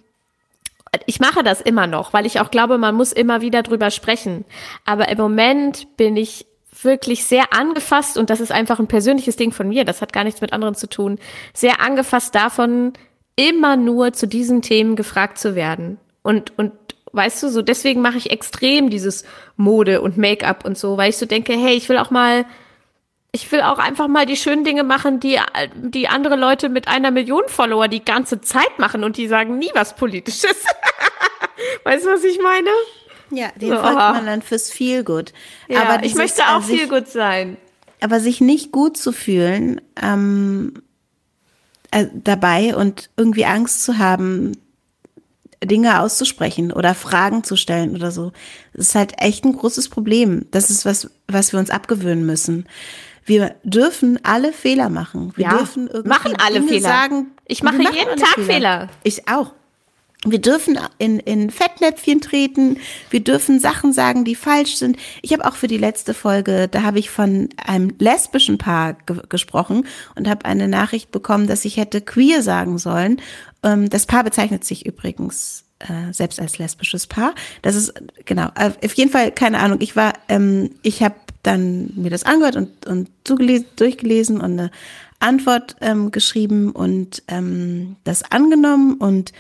[1.07, 4.45] ich mache das immer noch, weil ich auch glaube, man muss immer wieder drüber sprechen.
[4.85, 6.47] Aber im Moment bin ich
[6.83, 10.25] wirklich sehr angefasst und das ist einfach ein persönliches Ding von mir, das hat gar
[10.25, 11.19] nichts mit anderen zu tun,
[11.53, 12.93] sehr angefasst davon,
[13.37, 15.99] immer nur zu diesen Themen gefragt zu werden.
[16.23, 16.73] Und, und
[17.13, 19.25] weißt du, so deswegen mache ich extrem dieses
[19.57, 22.45] Mode und Make-up und so, weil ich so denke, hey, ich will auch mal
[23.33, 25.39] ich will auch einfach mal die schönen Dinge machen, die,
[25.75, 29.71] die andere Leute mit einer Million Follower die ganze Zeit machen und die sagen nie
[29.75, 30.65] was Politisches.
[31.85, 32.71] weißt du, was ich meine?
[33.31, 35.35] Ja, den so, folgt man dann fürs Feelgood.
[35.69, 37.59] Ja, aber ich möchte auch äh, Feelgood sein.
[38.01, 40.83] Aber sich nicht gut zu fühlen, ähm,
[41.91, 44.53] äh, dabei und irgendwie Angst zu haben,
[45.63, 48.33] Dinge auszusprechen oder Fragen zu stellen oder so.
[48.73, 50.47] Das ist halt echt ein großes Problem.
[50.53, 52.67] Das ist was, was wir uns abgewöhnen müssen.
[53.29, 55.33] Wir dürfen alle Fehler machen.
[55.37, 56.89] Wir ja, dürfen irgendwie machen alle Dinge Fehler.
[56.89, 57.27] sagen.
[57.47, 58.89] Ich mache jeden Tag Fehler.
[59.05, 59.53] Ich auch.
[60.25, 64.97] Wir dürfen in, in Fettnäpfchen treten, wir dürfen Sachen sagen, die falsch sind.
[65.23, 69.23] Ich habe auch für die letzte Folge, da habe ich von einem lesbischen Paar ge
[69.29, 69.87] gesprochen
[70.17, 73.23] und habe eine Nachricht bekommen, dass ich hätte queer sagen sollen.
[73.63, 77.35] Ähm, das Paar bezeichnet sich übrigens äh, selbst als lesbisches Paar.
[77.63, 79.79] Das ist genau auf jeden Fall keine Ahnung.
[79.81, 84.71] Ich war, ähm, ich habe dann mir das angehört und und durchgelesen und eine
[85.21, 89.33] Antwort ähm, geschrieben und ähm, das angenommen und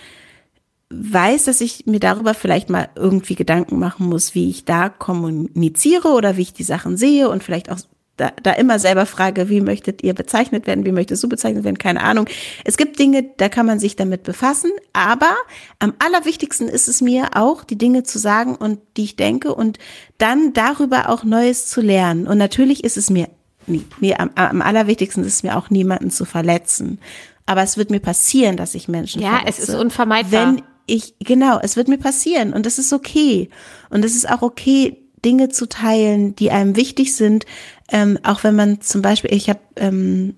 [0.90, 6.08] weiß, dass ich mir darüber vielleicht mal irgendwie Gedanken machen muss, wie ich da kommuniziere
[6.08, 7.78] oder wie ich die Sachen sehe und vielleicht auch
[8.18, 11.78] da, da immer selber frage, wie möchtet ihr bezeichnet werden, wie möchtest du bezeichnet werden,
[11.78, 12.26] keine Ahnung.
[12.64, 15.35] Es gibt Dinge, da kann man sich damit befassen, aber
[15.78, 19.78] am allerwichtigsten ist es mir auch, die Dinge zu sagen und die ich denke und
[20.18, 22.26] dann darüber auch Neues zu lernen.
[22.26, 23.28] Und natürlich ist es mir,
[23.66, 26.98] nee, nee am, am allerwichtigsten ist es mir auch, niemanden zu verletzen.
[27.46, 29.59] Aber es wird mir passieren, dass ich Menschen ja, verletze.
[29.59, 30.54] Ja, es ist unvermeidbar.
[30.57, 33.48] Wenn ich, genau, es wird mir passieren und das ist okay.
[33.90, 37.46] Und es ist auch okay, Dinge zu teilen, die einem wichtig sind,
[37.90, 40.37] ähm, auch wenn man zum Beispiel, ich habe ähm,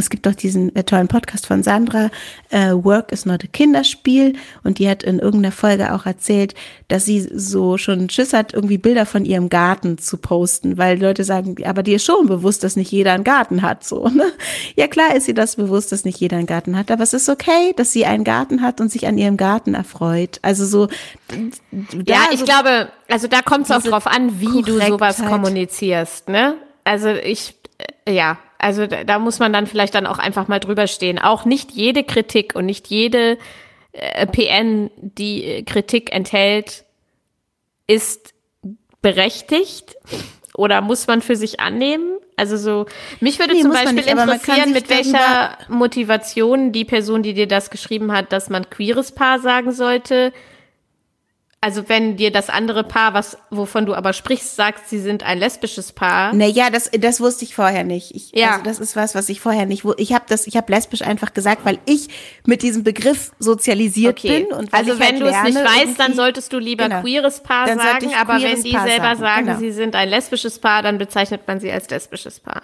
[0.00, 2.10] es gibt doch diesen äh, tollen Podcast von Sandra,
[2.50, 4.34] äh, Work is not a Kinderspiel.
[4.64, 6.54] Und die hat in irgendeiner Folge auch erzählt,
[6.88, 11.24] dass sie so schon Schiss hat, irgendwie Bilder von ihrem Garten zu posten, weil Leute
[11.24, 13.84] sagen, aber dir ist schon bewusst, dass nicht jeder einen Garten hat.
[13.84, 14.32] So, ne?
[14.76, 17.28] Ja, klar ist sie das bewusst, dass nicht jeder einen Garten hat, aber es ist
[17.28, 20.38] okay, dass sie einen Garten hat und sich an ihrem Garten erfreut.
[20.42, 20.88] Also so.
[22.06, 26.28] Ja, ich so glaube, also da kommt es auch drauf an, wie du sowas kommunizierst,
[26.28, 26.56] ne?
[26.84, 27.54] Also ich,
[28.06, 31.18] äh, ja, also da, da, muss man dann vielleicht dann auch einfach mal drüber stehen.
[31.18, 33.38] Auch nicht jede Kritik und nicht jede
[33.92, 36.84] äh, PN, die äh, Kritik enthält,
[37.86, 38.34] ist
[39.02, 39.96] berechtigt
[40.54, 42.18] oder muss man für sich annehmen?
[42.36, 42.86] Also so,
[43.20, 47.70] mich würde nee, zum Beispiel nicht, interessieren, mit welcher Motivation die Person, die dir das
[47.70, 50.32] geschrieben hat, dass man queeres Paar sagen sollte,
[51.62, 55.38] also wenn dir das andere Paar, was wovon du aber sprichst, sagt, sie sind ein
[55.38, 56.32] lesbisches Paar.
[56.32, 58.14] Naja, das das wusste ich vorher nicht.
[58.14, 58.52] Ich, ja.
[58.52, 59.84] Also das ist was, was ich vorher nicht.
[59.98, 62.08] Ich habe das, ich habe lesbisch einfach gesagt, weil ich
[62.46, 64.44] mit diesem Begriff sozialisiert okay.
[64.46, 67.02] bin und also wenn halt du es nicht weißt, dann solltest du lieber genau.
[67.02, 68.10] queeres Paar sagen.
[68.18, 69.58] Aber wenn die Paar selber sagen, sagen genau.
[69.58, 72.62] sie sind ein lesbisches Paar, dann bezeichnet man sie als lesbisches Paar.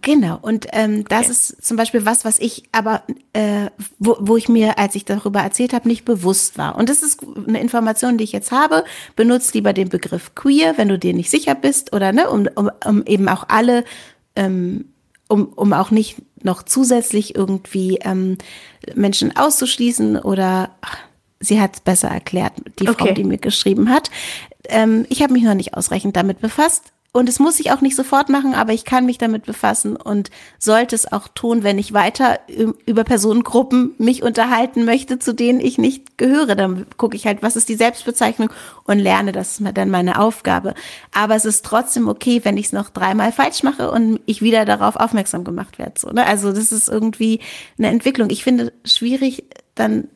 [0.00, 1.30] Genau, und ähm, das okay.
[1.32, 3.02] ist zum Beispiel was, was ich aber,
[3.34, 3.66] äh,
[3.98, 6.76] wo, wo ich mir, als ich darüber erzählt habe, nicht bewusst war.
[6.76, 8.84] Und das ist eine Information, die ich jetzt habe.
[9.16, 12.70] Benutzt lieber den Begriff queer, wenn du dir nicht sicher bist, oder ne, um, um,
[12.86, 13.84] um eben auch alle,
[14.34, 14.86] ähm,
[15.28, 18.38] um, um auch nicht noch zusätzlich irgendwie ähm,
[18.94, 20.96] Menschen auszuschließen oder ach,
[21.38, 23.08] sie hat es besser erklärt, die okay.
[23.08, 24.10] Frau, die mir geschrieben hat.
[24.70, 27.94] Ähm, ich habe mich noch nicht ausreichend damit befasst und es muss ich auch nicht
[27.94, 31.92] sofort machen, aber ich kann mich damit befassen und sollte es auch tun, wenn ich
[31.92, 32.40] weiter
[32.86, 36.56] über Personengruppen mich unterhalten möchte, zu denen ich nicht gehöre.
[36.56, 38.48] Dann gucke ich halt, was ist die Selbstbezeichnung
[38.84, 40.72] und lerne, das ist dann meine Aufgabe.
[41.12, 44.64] Aber es ist trotzdem okay, wenn ich es noch dreimal falsch mache und ich wieder
[44.64, 46.00] darauf aufmerksam gemacht werde.
[46.00, 46.26] So, ne?
[46.26, 47.40] Also das ist irgendwie
[47.76, 48.30] eine Entwicklung.
[48.30, 49.44] Ich finde schwierig,
[49.74, 50.08] dann,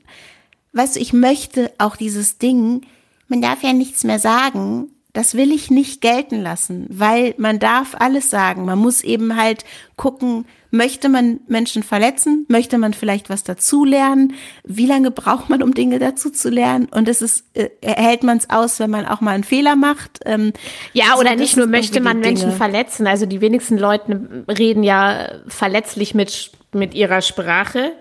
[0.72, 2.86] weißt du, ich möchte auch dieses Ding,
[3.28, 7.94] man darf ja nichts mehr sagen, das will ich nicht gelten lassen, weil man darf
[7.98, 8.66] alles sagen.
[8.66, 9.64] Man muss eben halt
[9.96, 12.44] gucken, möchte man Menschen verletzen?
[12.48, 14.34] Möchte man vielleicht was dazulernen?
[14.62, 16.88] Wie lange braucht man, um Dinge dazu zu lernen?
[16.90, 20.20] Und es ist, äh, hält man es aus, wenn man auch mal einen Fehler macht?
[20.26, 20.52] Ähm,
[20.92, 22.56] ja, oder nicht nur möchte man Menschen Dinge.
[22.56, 23.06] verletzen.
[23.06, 27.92] Also die wenigsten Leute reden ja verletzlich mit, mit ihrer Sprache.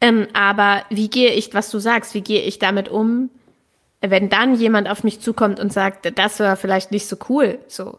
[0.00, 3.30] Ähm, aber wie gehe ich, was du sagst, wie gehe ich damit um?
[4.02, 7.98] Wenn dann jemand auf mich zukommt und sagt, das war vielleicht nicht so cool, so.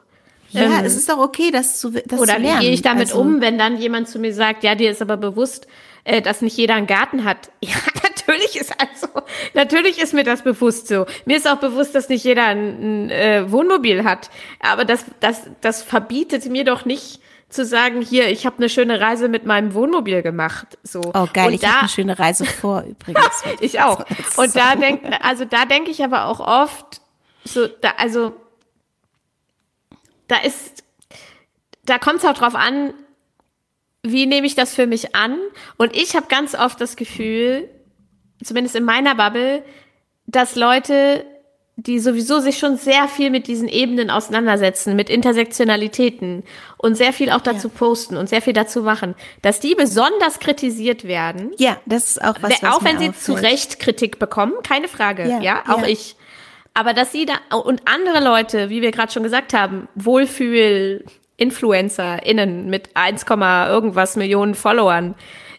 [0.49, 2.45] Ja, ähm, es ist doch okay, das zu, das oder zu lernen.
[2.45, 4.91] Oder wie gehe ich damit also, um, wenn dann jemand zu mir sagt, ja, dir
[4.91, 5.67] ist aber bewusst,
[6.03, 7.49] äh, dass nicht jeder einen Garten hat.
[7.63, 9.07] Ja, natürlich ist also,
[9.53, 11.05] natürlich ist mir das bewusst so.
[11.25, 14.29] Mir ist auch bewusst, dass nicht jeder ein, ein äh, Wohnmobil hat.
[14.59, 17.19] Aber das, das, das verbietet mir doch nicht,
[17.53, 20.77] zu sagen, hier, ich habe eine schöne Reise mit meinem Wohnmobil gemacht.
[20.83, 21.01] So.
[21.13, 23.43] Oh geil, und ich habe eine schöne Reise vor übrigens.
[23.61, 24.05] ich auch.
[24.37, 27.01] Und da denk, also da denke ich aber auch oft,
[27.45, 28.33] so, da, also
[30.27, 30.83] da ist,
[31.85, 32.93] da kommt es auch drauf an,
[34.01, 35.37] wie nehme ich das für mich an?
[35.77, 37.69] Und ich habe ganz oft das Gefühl,
[38.43, 39.63] zumindest in meiner Bubble,
[40.25, 41.25] dass Leute
[41.75, 46.43] die sowieso sich schon sehr viel mit diesen Ebenen auseinandersetzen, mit Intersektionalitäten
[46.77, 47.73] und sehr viel auch dazu ja.
[47.75, 51.51] posten und sehr viel dazu machen, dass die besonders kritisiert werden.
[51.57, 53.23] Ja, das ist auch was, was Auch wenn sie auffällt.
[53.23, 55.87] zu Recht Kritik bekommen, keine Frage, ja, ja auch ja.
[55.87, 56.15] ich.
[56.75, 61.05] Aber dass sie da und andere Leute, wie wir gerade schon gesagt haben, Wohlfühl
[61.37, 65.15] InfluencerInnen mit 1, irgendwas Millionen Followern,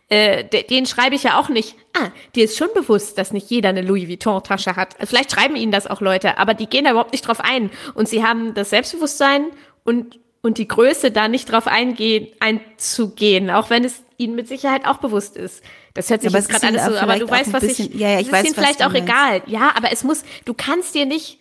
[0.09, 1.77] äh, den schreibe ich ja auch nicht.
[1.95, 4.97] Ah, dir ist schon bewusst, dass nicht jeder eine Louis Vuitton-Tasche hat.
[5.05, 7.71] Vielleicht schreiben ihnen das auch Leute, aber die gehen da überhaupt nicht drauf ein.
[7.95, 9.47] Und sie haben das Selbstbewusstsein
[9.83, 14.87] und, und die Größe, da nicht drauf eingehen, einzugehen, auch wenn es ihnen mit Sicherheit
[14.87, 15.63] auch bewusst ist.
[15.95, 18.11] Das hört sich ja, jetzt gerade alles so, aber du weißt, was bisschen, ich, ja,
[18.11, 19.09] ja, ich weiß, ist ihnen vielleicht auch meinst.
[19.09, 19.43] egal.
[19.47, 21.39] Ja, aber es muss, du kannst dir nicht,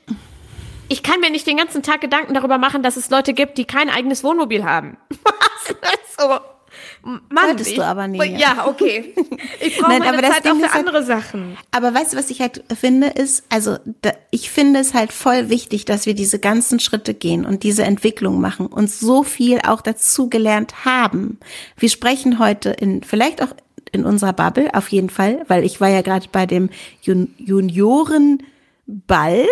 [0.88, 3.66] ich kann mir nicht den ganzen Tag Gedanken darüber machen, dass es Leute gibt, die
[3.66, 4.98] kein eigenes Wohnmobil haben.
[6.18, 6.40] so.
[7.04, 8.38] Mann, Solltest ich, du aber nie.
[8.38, 9.14] Ja, okay.
[9.60, 11.58] Ich brauche meine aber Zeit auch für andere halt, Sachen.
[11.72, 15.50] Aber weißt du, was ich halt finde, ist, also da, ich finde es halt voll
[15.50, 19.82] wichtig, dass wir diese ganzen Schritte gehen und diese Entwicklung machen und so viel auch
[19.82, 21.40] dazu gelernt haben.
[21.78, 23.54] Wir sprechen heute in, vielleicht auch
[23.92, 26.70] in unserer Bubble, auf jeden Fall, weil ich war ja gerade bei dem
[27.02, 29.46] Jun Juniorenball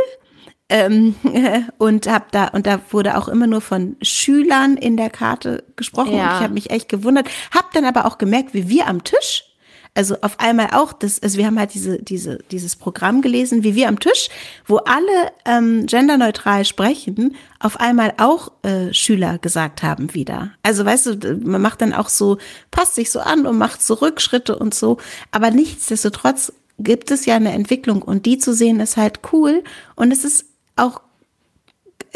[0.71, 1.15] ähm,
[1.77, 6.15] und hab da und da wurde auch immer nur von Schülern in der Karte gesprochen.
[6.15, 6.29] Ja.
[6.29, 9.45] Und ich habe mich echt gewundert, habe dann aber auch gemerkt, wie wir am Tisch
[9.93, 13.75] also auf einmal auch das, also wir haben halt diese, diese, dieses Programm gelesen, wie
[13.75, 14.29] wir am Tisch,
[14.65, 20.51] wo alle ähm, genderneutral sprechen, auf einmal auch äh, Schüler gesagt haben wieder.
[20.63, 22.37] Also weißt du, man macht dann auch so,
[22.71, 24.97] passt sich so an und macht so Rückschritte und so.
[25.31, 29.61] Aber nichtsdestotrotz gibt es ja eine Entwicklung und die zu sehen ist halt cool
[29.95, 31.01] und es ist auch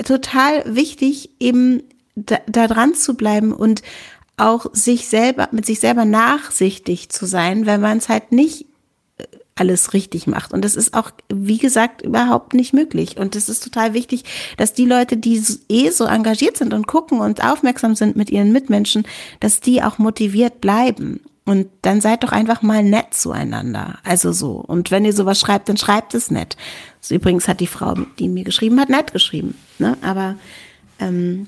[0.04, 1.84] total wichtig, eben
[2.16, 3.82] da, da dran zu bleiben und
[4.38, 8.66] auch sich selber, mit sich selber nachsichtig zu sein, wenn man es halt nicht
[9.18, 9.24] äh,
[9.56, 10.54] alles richtig macht.
[10.54, 13.18] Und das ist auch, wie gesagt, überhaupt nicht möglich.
[13.18, 14.26] Und es ist total wichtig,
[14.58, 18.52] dass die Leute, die eh so engagiert sind und gucken und aufmerksam sind mit ihren
[18.52, 19.08] Mitmenschen,
[19.40, 21.22] dass die auch motiviert bleiben.
[21.46, 24.00] Und dann seid doch einfach mal nett zueinander.
[24.04, 24.54] Also so.
[24.54, 26.58] Und wenn ihr sowas schreibt, dann schreibt es nett.
[27.06, 29.56] Also übrigens hat die Frau, die mir geschrieben hat, nett geschrieben.
[29.78, 29.96] Ne?
[30.02, 30.38] Aber
[31.00, 31.48] ähm,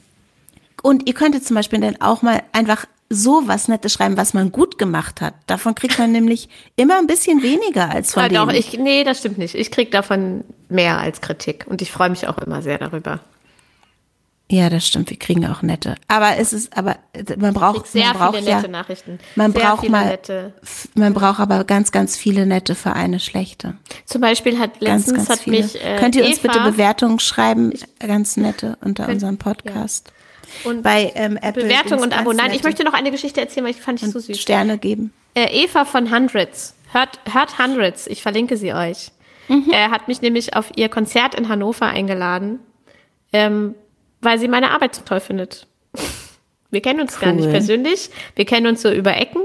[0.83, 4.51] und ihr könntet zum Beispiel dann auch mal einfach so was Nettes schreiben, was man
[4.51, 5.33] gut gemacht hat.
[5.47, 8.53] Davon kriegt man nämlich immer ein bisschen weniger als von ja, dem.
[8.53, 9.55] ich, nee, das stimmt nicht.
[9.55, 13.19] Ich krieg davon mehr als Kritik und ich freue mich auch immer sehr darüber.
[14.49, 15.09] Ja, das stimmt.
[15.09, 15.95] Wir kriegen auch nette.
[16.07, 16.97] Aber es ist, aber
[17.37, 19.19] man braucht sehr man braucht viele ja, nette Nachrichten.
[19.35, 20.53] Man sehr braucht mal, nette.
[20.93, 23.75] man braucht aber ganz, ganz viele nette für eine schlechte.
[24.05, 25.63] Zum Beispiel hat letztens ganz, ganz hat viele.
[25.63, 30.13] mich äh, Könnt ihr uns Eva, bitte Bewertungen schreiben, ganz nette unter könnt, unserem Podcast.
[30.63, 30.71] Ja.
[30.71, 32.31] Und bei ähm, Apple Bewertung und Abo.
[32.31, 34.39] Nein, ich möchte noch eine Geschichte erzählen, weil ich fand ich so süß.
[34.39, 35.11] Sterne geben.
[35.33, 36.73] Äh, Eva von Hundreds.
[36.93, 38.07] Hört, hört Hundreds.
[38.07, 39.11] Ich verlinke sie euch.
[39.49, 39.71] Mhm.
[39.71, 42.59] Er hat mich nämlich auf ihr Konzert in Hannover eingeladen.
[43.33, 43.75] Ähm,
[44.27, 45.67] weil sie meine Arbeit so toll findet.
[46.69, 47.21] Wir kennen uns cool.
[47.21, 48.09] gar nicht persönlich.
[48.35, 49.41] Wir kennen uns so über Ecken.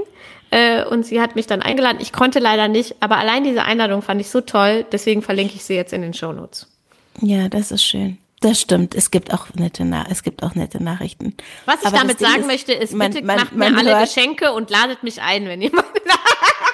[0.51, 1.99] Äh, und sie hat mich dann eingeladen.
[2.01, 4.85] Ich konnte leider nicht, aber allein diese Einladung fand ich so toll.
[4.91, 6.67] Deswegen verlinke ich sie jetzt in den Show Notes.
[7.21, 8.17] Ja, das ist schön.
[8.41, 8.93] Das stimmt.
[8.93, 11.33] Es gibt auch nette, Na es gibt auch nette Nachrichten.
[11.65, 13.91] Was ich Aber damit sagen ist, möchte, ist, man, bitte man, macht man mir alle
[13.91, 15.87] hört, Geschenke und ladet mich ein, wenn jemand.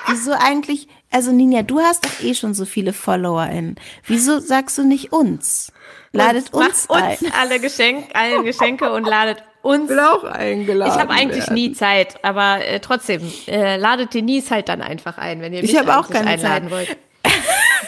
[0.10, 0.88] Wieso eigentlich?
[1.12, 3.76] Also Ninja, du hast doch eh schon so viele FollowerInnen.
[4.06, 5.72] Wieso sagst du nicht uns?
[6.12, 9.90] Ladet und uns, uns alle Geschenk, alle Geschenke und ladet uns.
[9.90, 10.94] Will auch eingeladen.
[10.94, 11.54] Ich habe eigentlich werden.
[11.54, 15.74] nie Zeit, aber äh, trotzdem äh, ladet Denise halt dann einfach ein, wenn ihr mich
[15.74, 16.72] ich auch keine einladen Zeit.
[16.72, 16.98] wollt.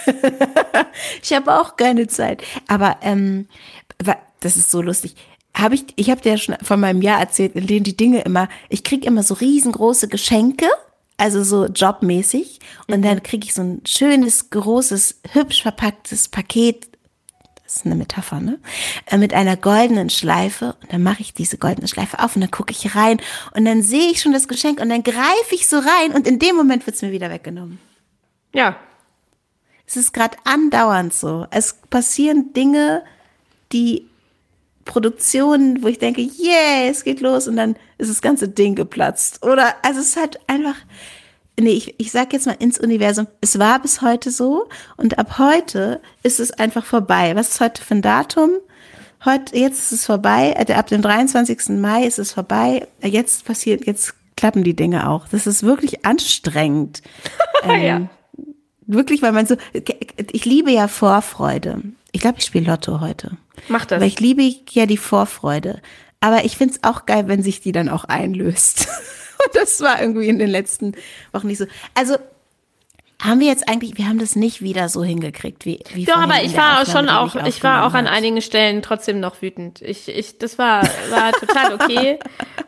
[1.23, 2.43] ich habe auch keine Zeit.
[2.67, 3.47] Aber ähm,
[4.39, 5.15] das ist so lustig.
[5.55, 8.21] Habe ich, ich habe dir ja schon von meinem Jahr erzählt, in dem die Dinge
[8.21, 10.67] immer, ich kriege immer so riesengroße Geschenke,
[11.21, 13.03] also so jobmäßig, und mhm.
[13.03, 16.91] dann kriege ich so ein schönes, großes, hübsch verpacktes Paket
[17.71, 18.59] das ist eine Metapher, ne?
[19.05, 20.75] Äh, mit einer goldenen Schleife.
[20.81, 23.21] Und dann mache ich diese goldene Schleife auf und dann gucke ich rein
[23.55, 26.37] und dann sehe ich schon das Geschenk und dann greife ich so rein und in
[26.37, 27.79] dem Moment wird es mir wieder weggenommen.
[28.53, 28.75] Ja.
[29.87, 31.47] Es ist gerade andauernd so.
[31.49, 33.05] Es passieren Dinge,
[33.71, 34.05] die
[34.85, 39.45] Produktionen, wo ich denke, yeah, es geht los und dann ist das ganze Ding geplatzt.
[39.45, 40.75] Oder, also es ist halt einfach,
[41.59, 44.67] nee, ich, ich sag jetzt mal ins Universum, es war bis heute so
[44.97, 47.35] und ab heute ist es einfach vorbei.
[47.35, 48.51] Was ist heute für ein Datum?
[49.23, 51.79] Heute, jetzt ist es vorbei, äh, ab dem 23.
[51.79, 52.87] Mai ist es vorbei.
[53.01, 55.27] Äh, jetzt passiert, jetzt klappen die Dinge auch.
[55.27, 57.03] Das ist wirklich anstrengend.
[57.63, 58.09] ähm, ja.
[58.87, 61.81] Wirklich, weil man so, ich liebe ja Vorfreude.
[62.11, 63.37] Ich glaube, ich spiele Lotto heute.
[63.67, 64.01] Mach das.
[64.01, 65.81] Weil ich liebe ja die Vorfreude.
[66.19, 68.87] Aber ich finde es auch geil, wenn sich die dann auch einlöst.
[69.53, 70.93] das war irgendwie in den letzten
[71.33, 71.65] Wochen nicht so.
[71.95, 72.17] Also,
[73.21, 76.43] haben wir jetzt eigentlich, wir haben das nicht wieder so hingekriegt, wie, wie Doch, aber
[76.43, 78.13] ich war schon auch, ich war auch an hat.
[78.13, 79.81] einigen Stellen trotzdem noch wütend.
[79.81, 82.19] Ich, ich, das war, war total okay.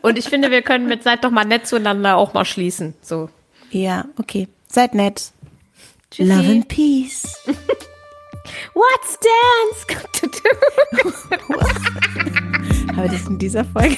[0.02, 3.30] Und ich finde, wir können mit Seid doch mal nett zueinander auch mal schließen, so.
[3.72, 4.48] Ja, okay.
[4.68, 5.32] Seid nett.
[6.12, 6.32] Tschüssi.
[6.32, 7.36] Love and Peace.
[8.74, 10.50] What's dance got to do?
[12.96, 13.98] Habe ich in dieser Folge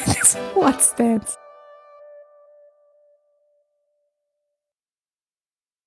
[0.55, 1.37] What's dance?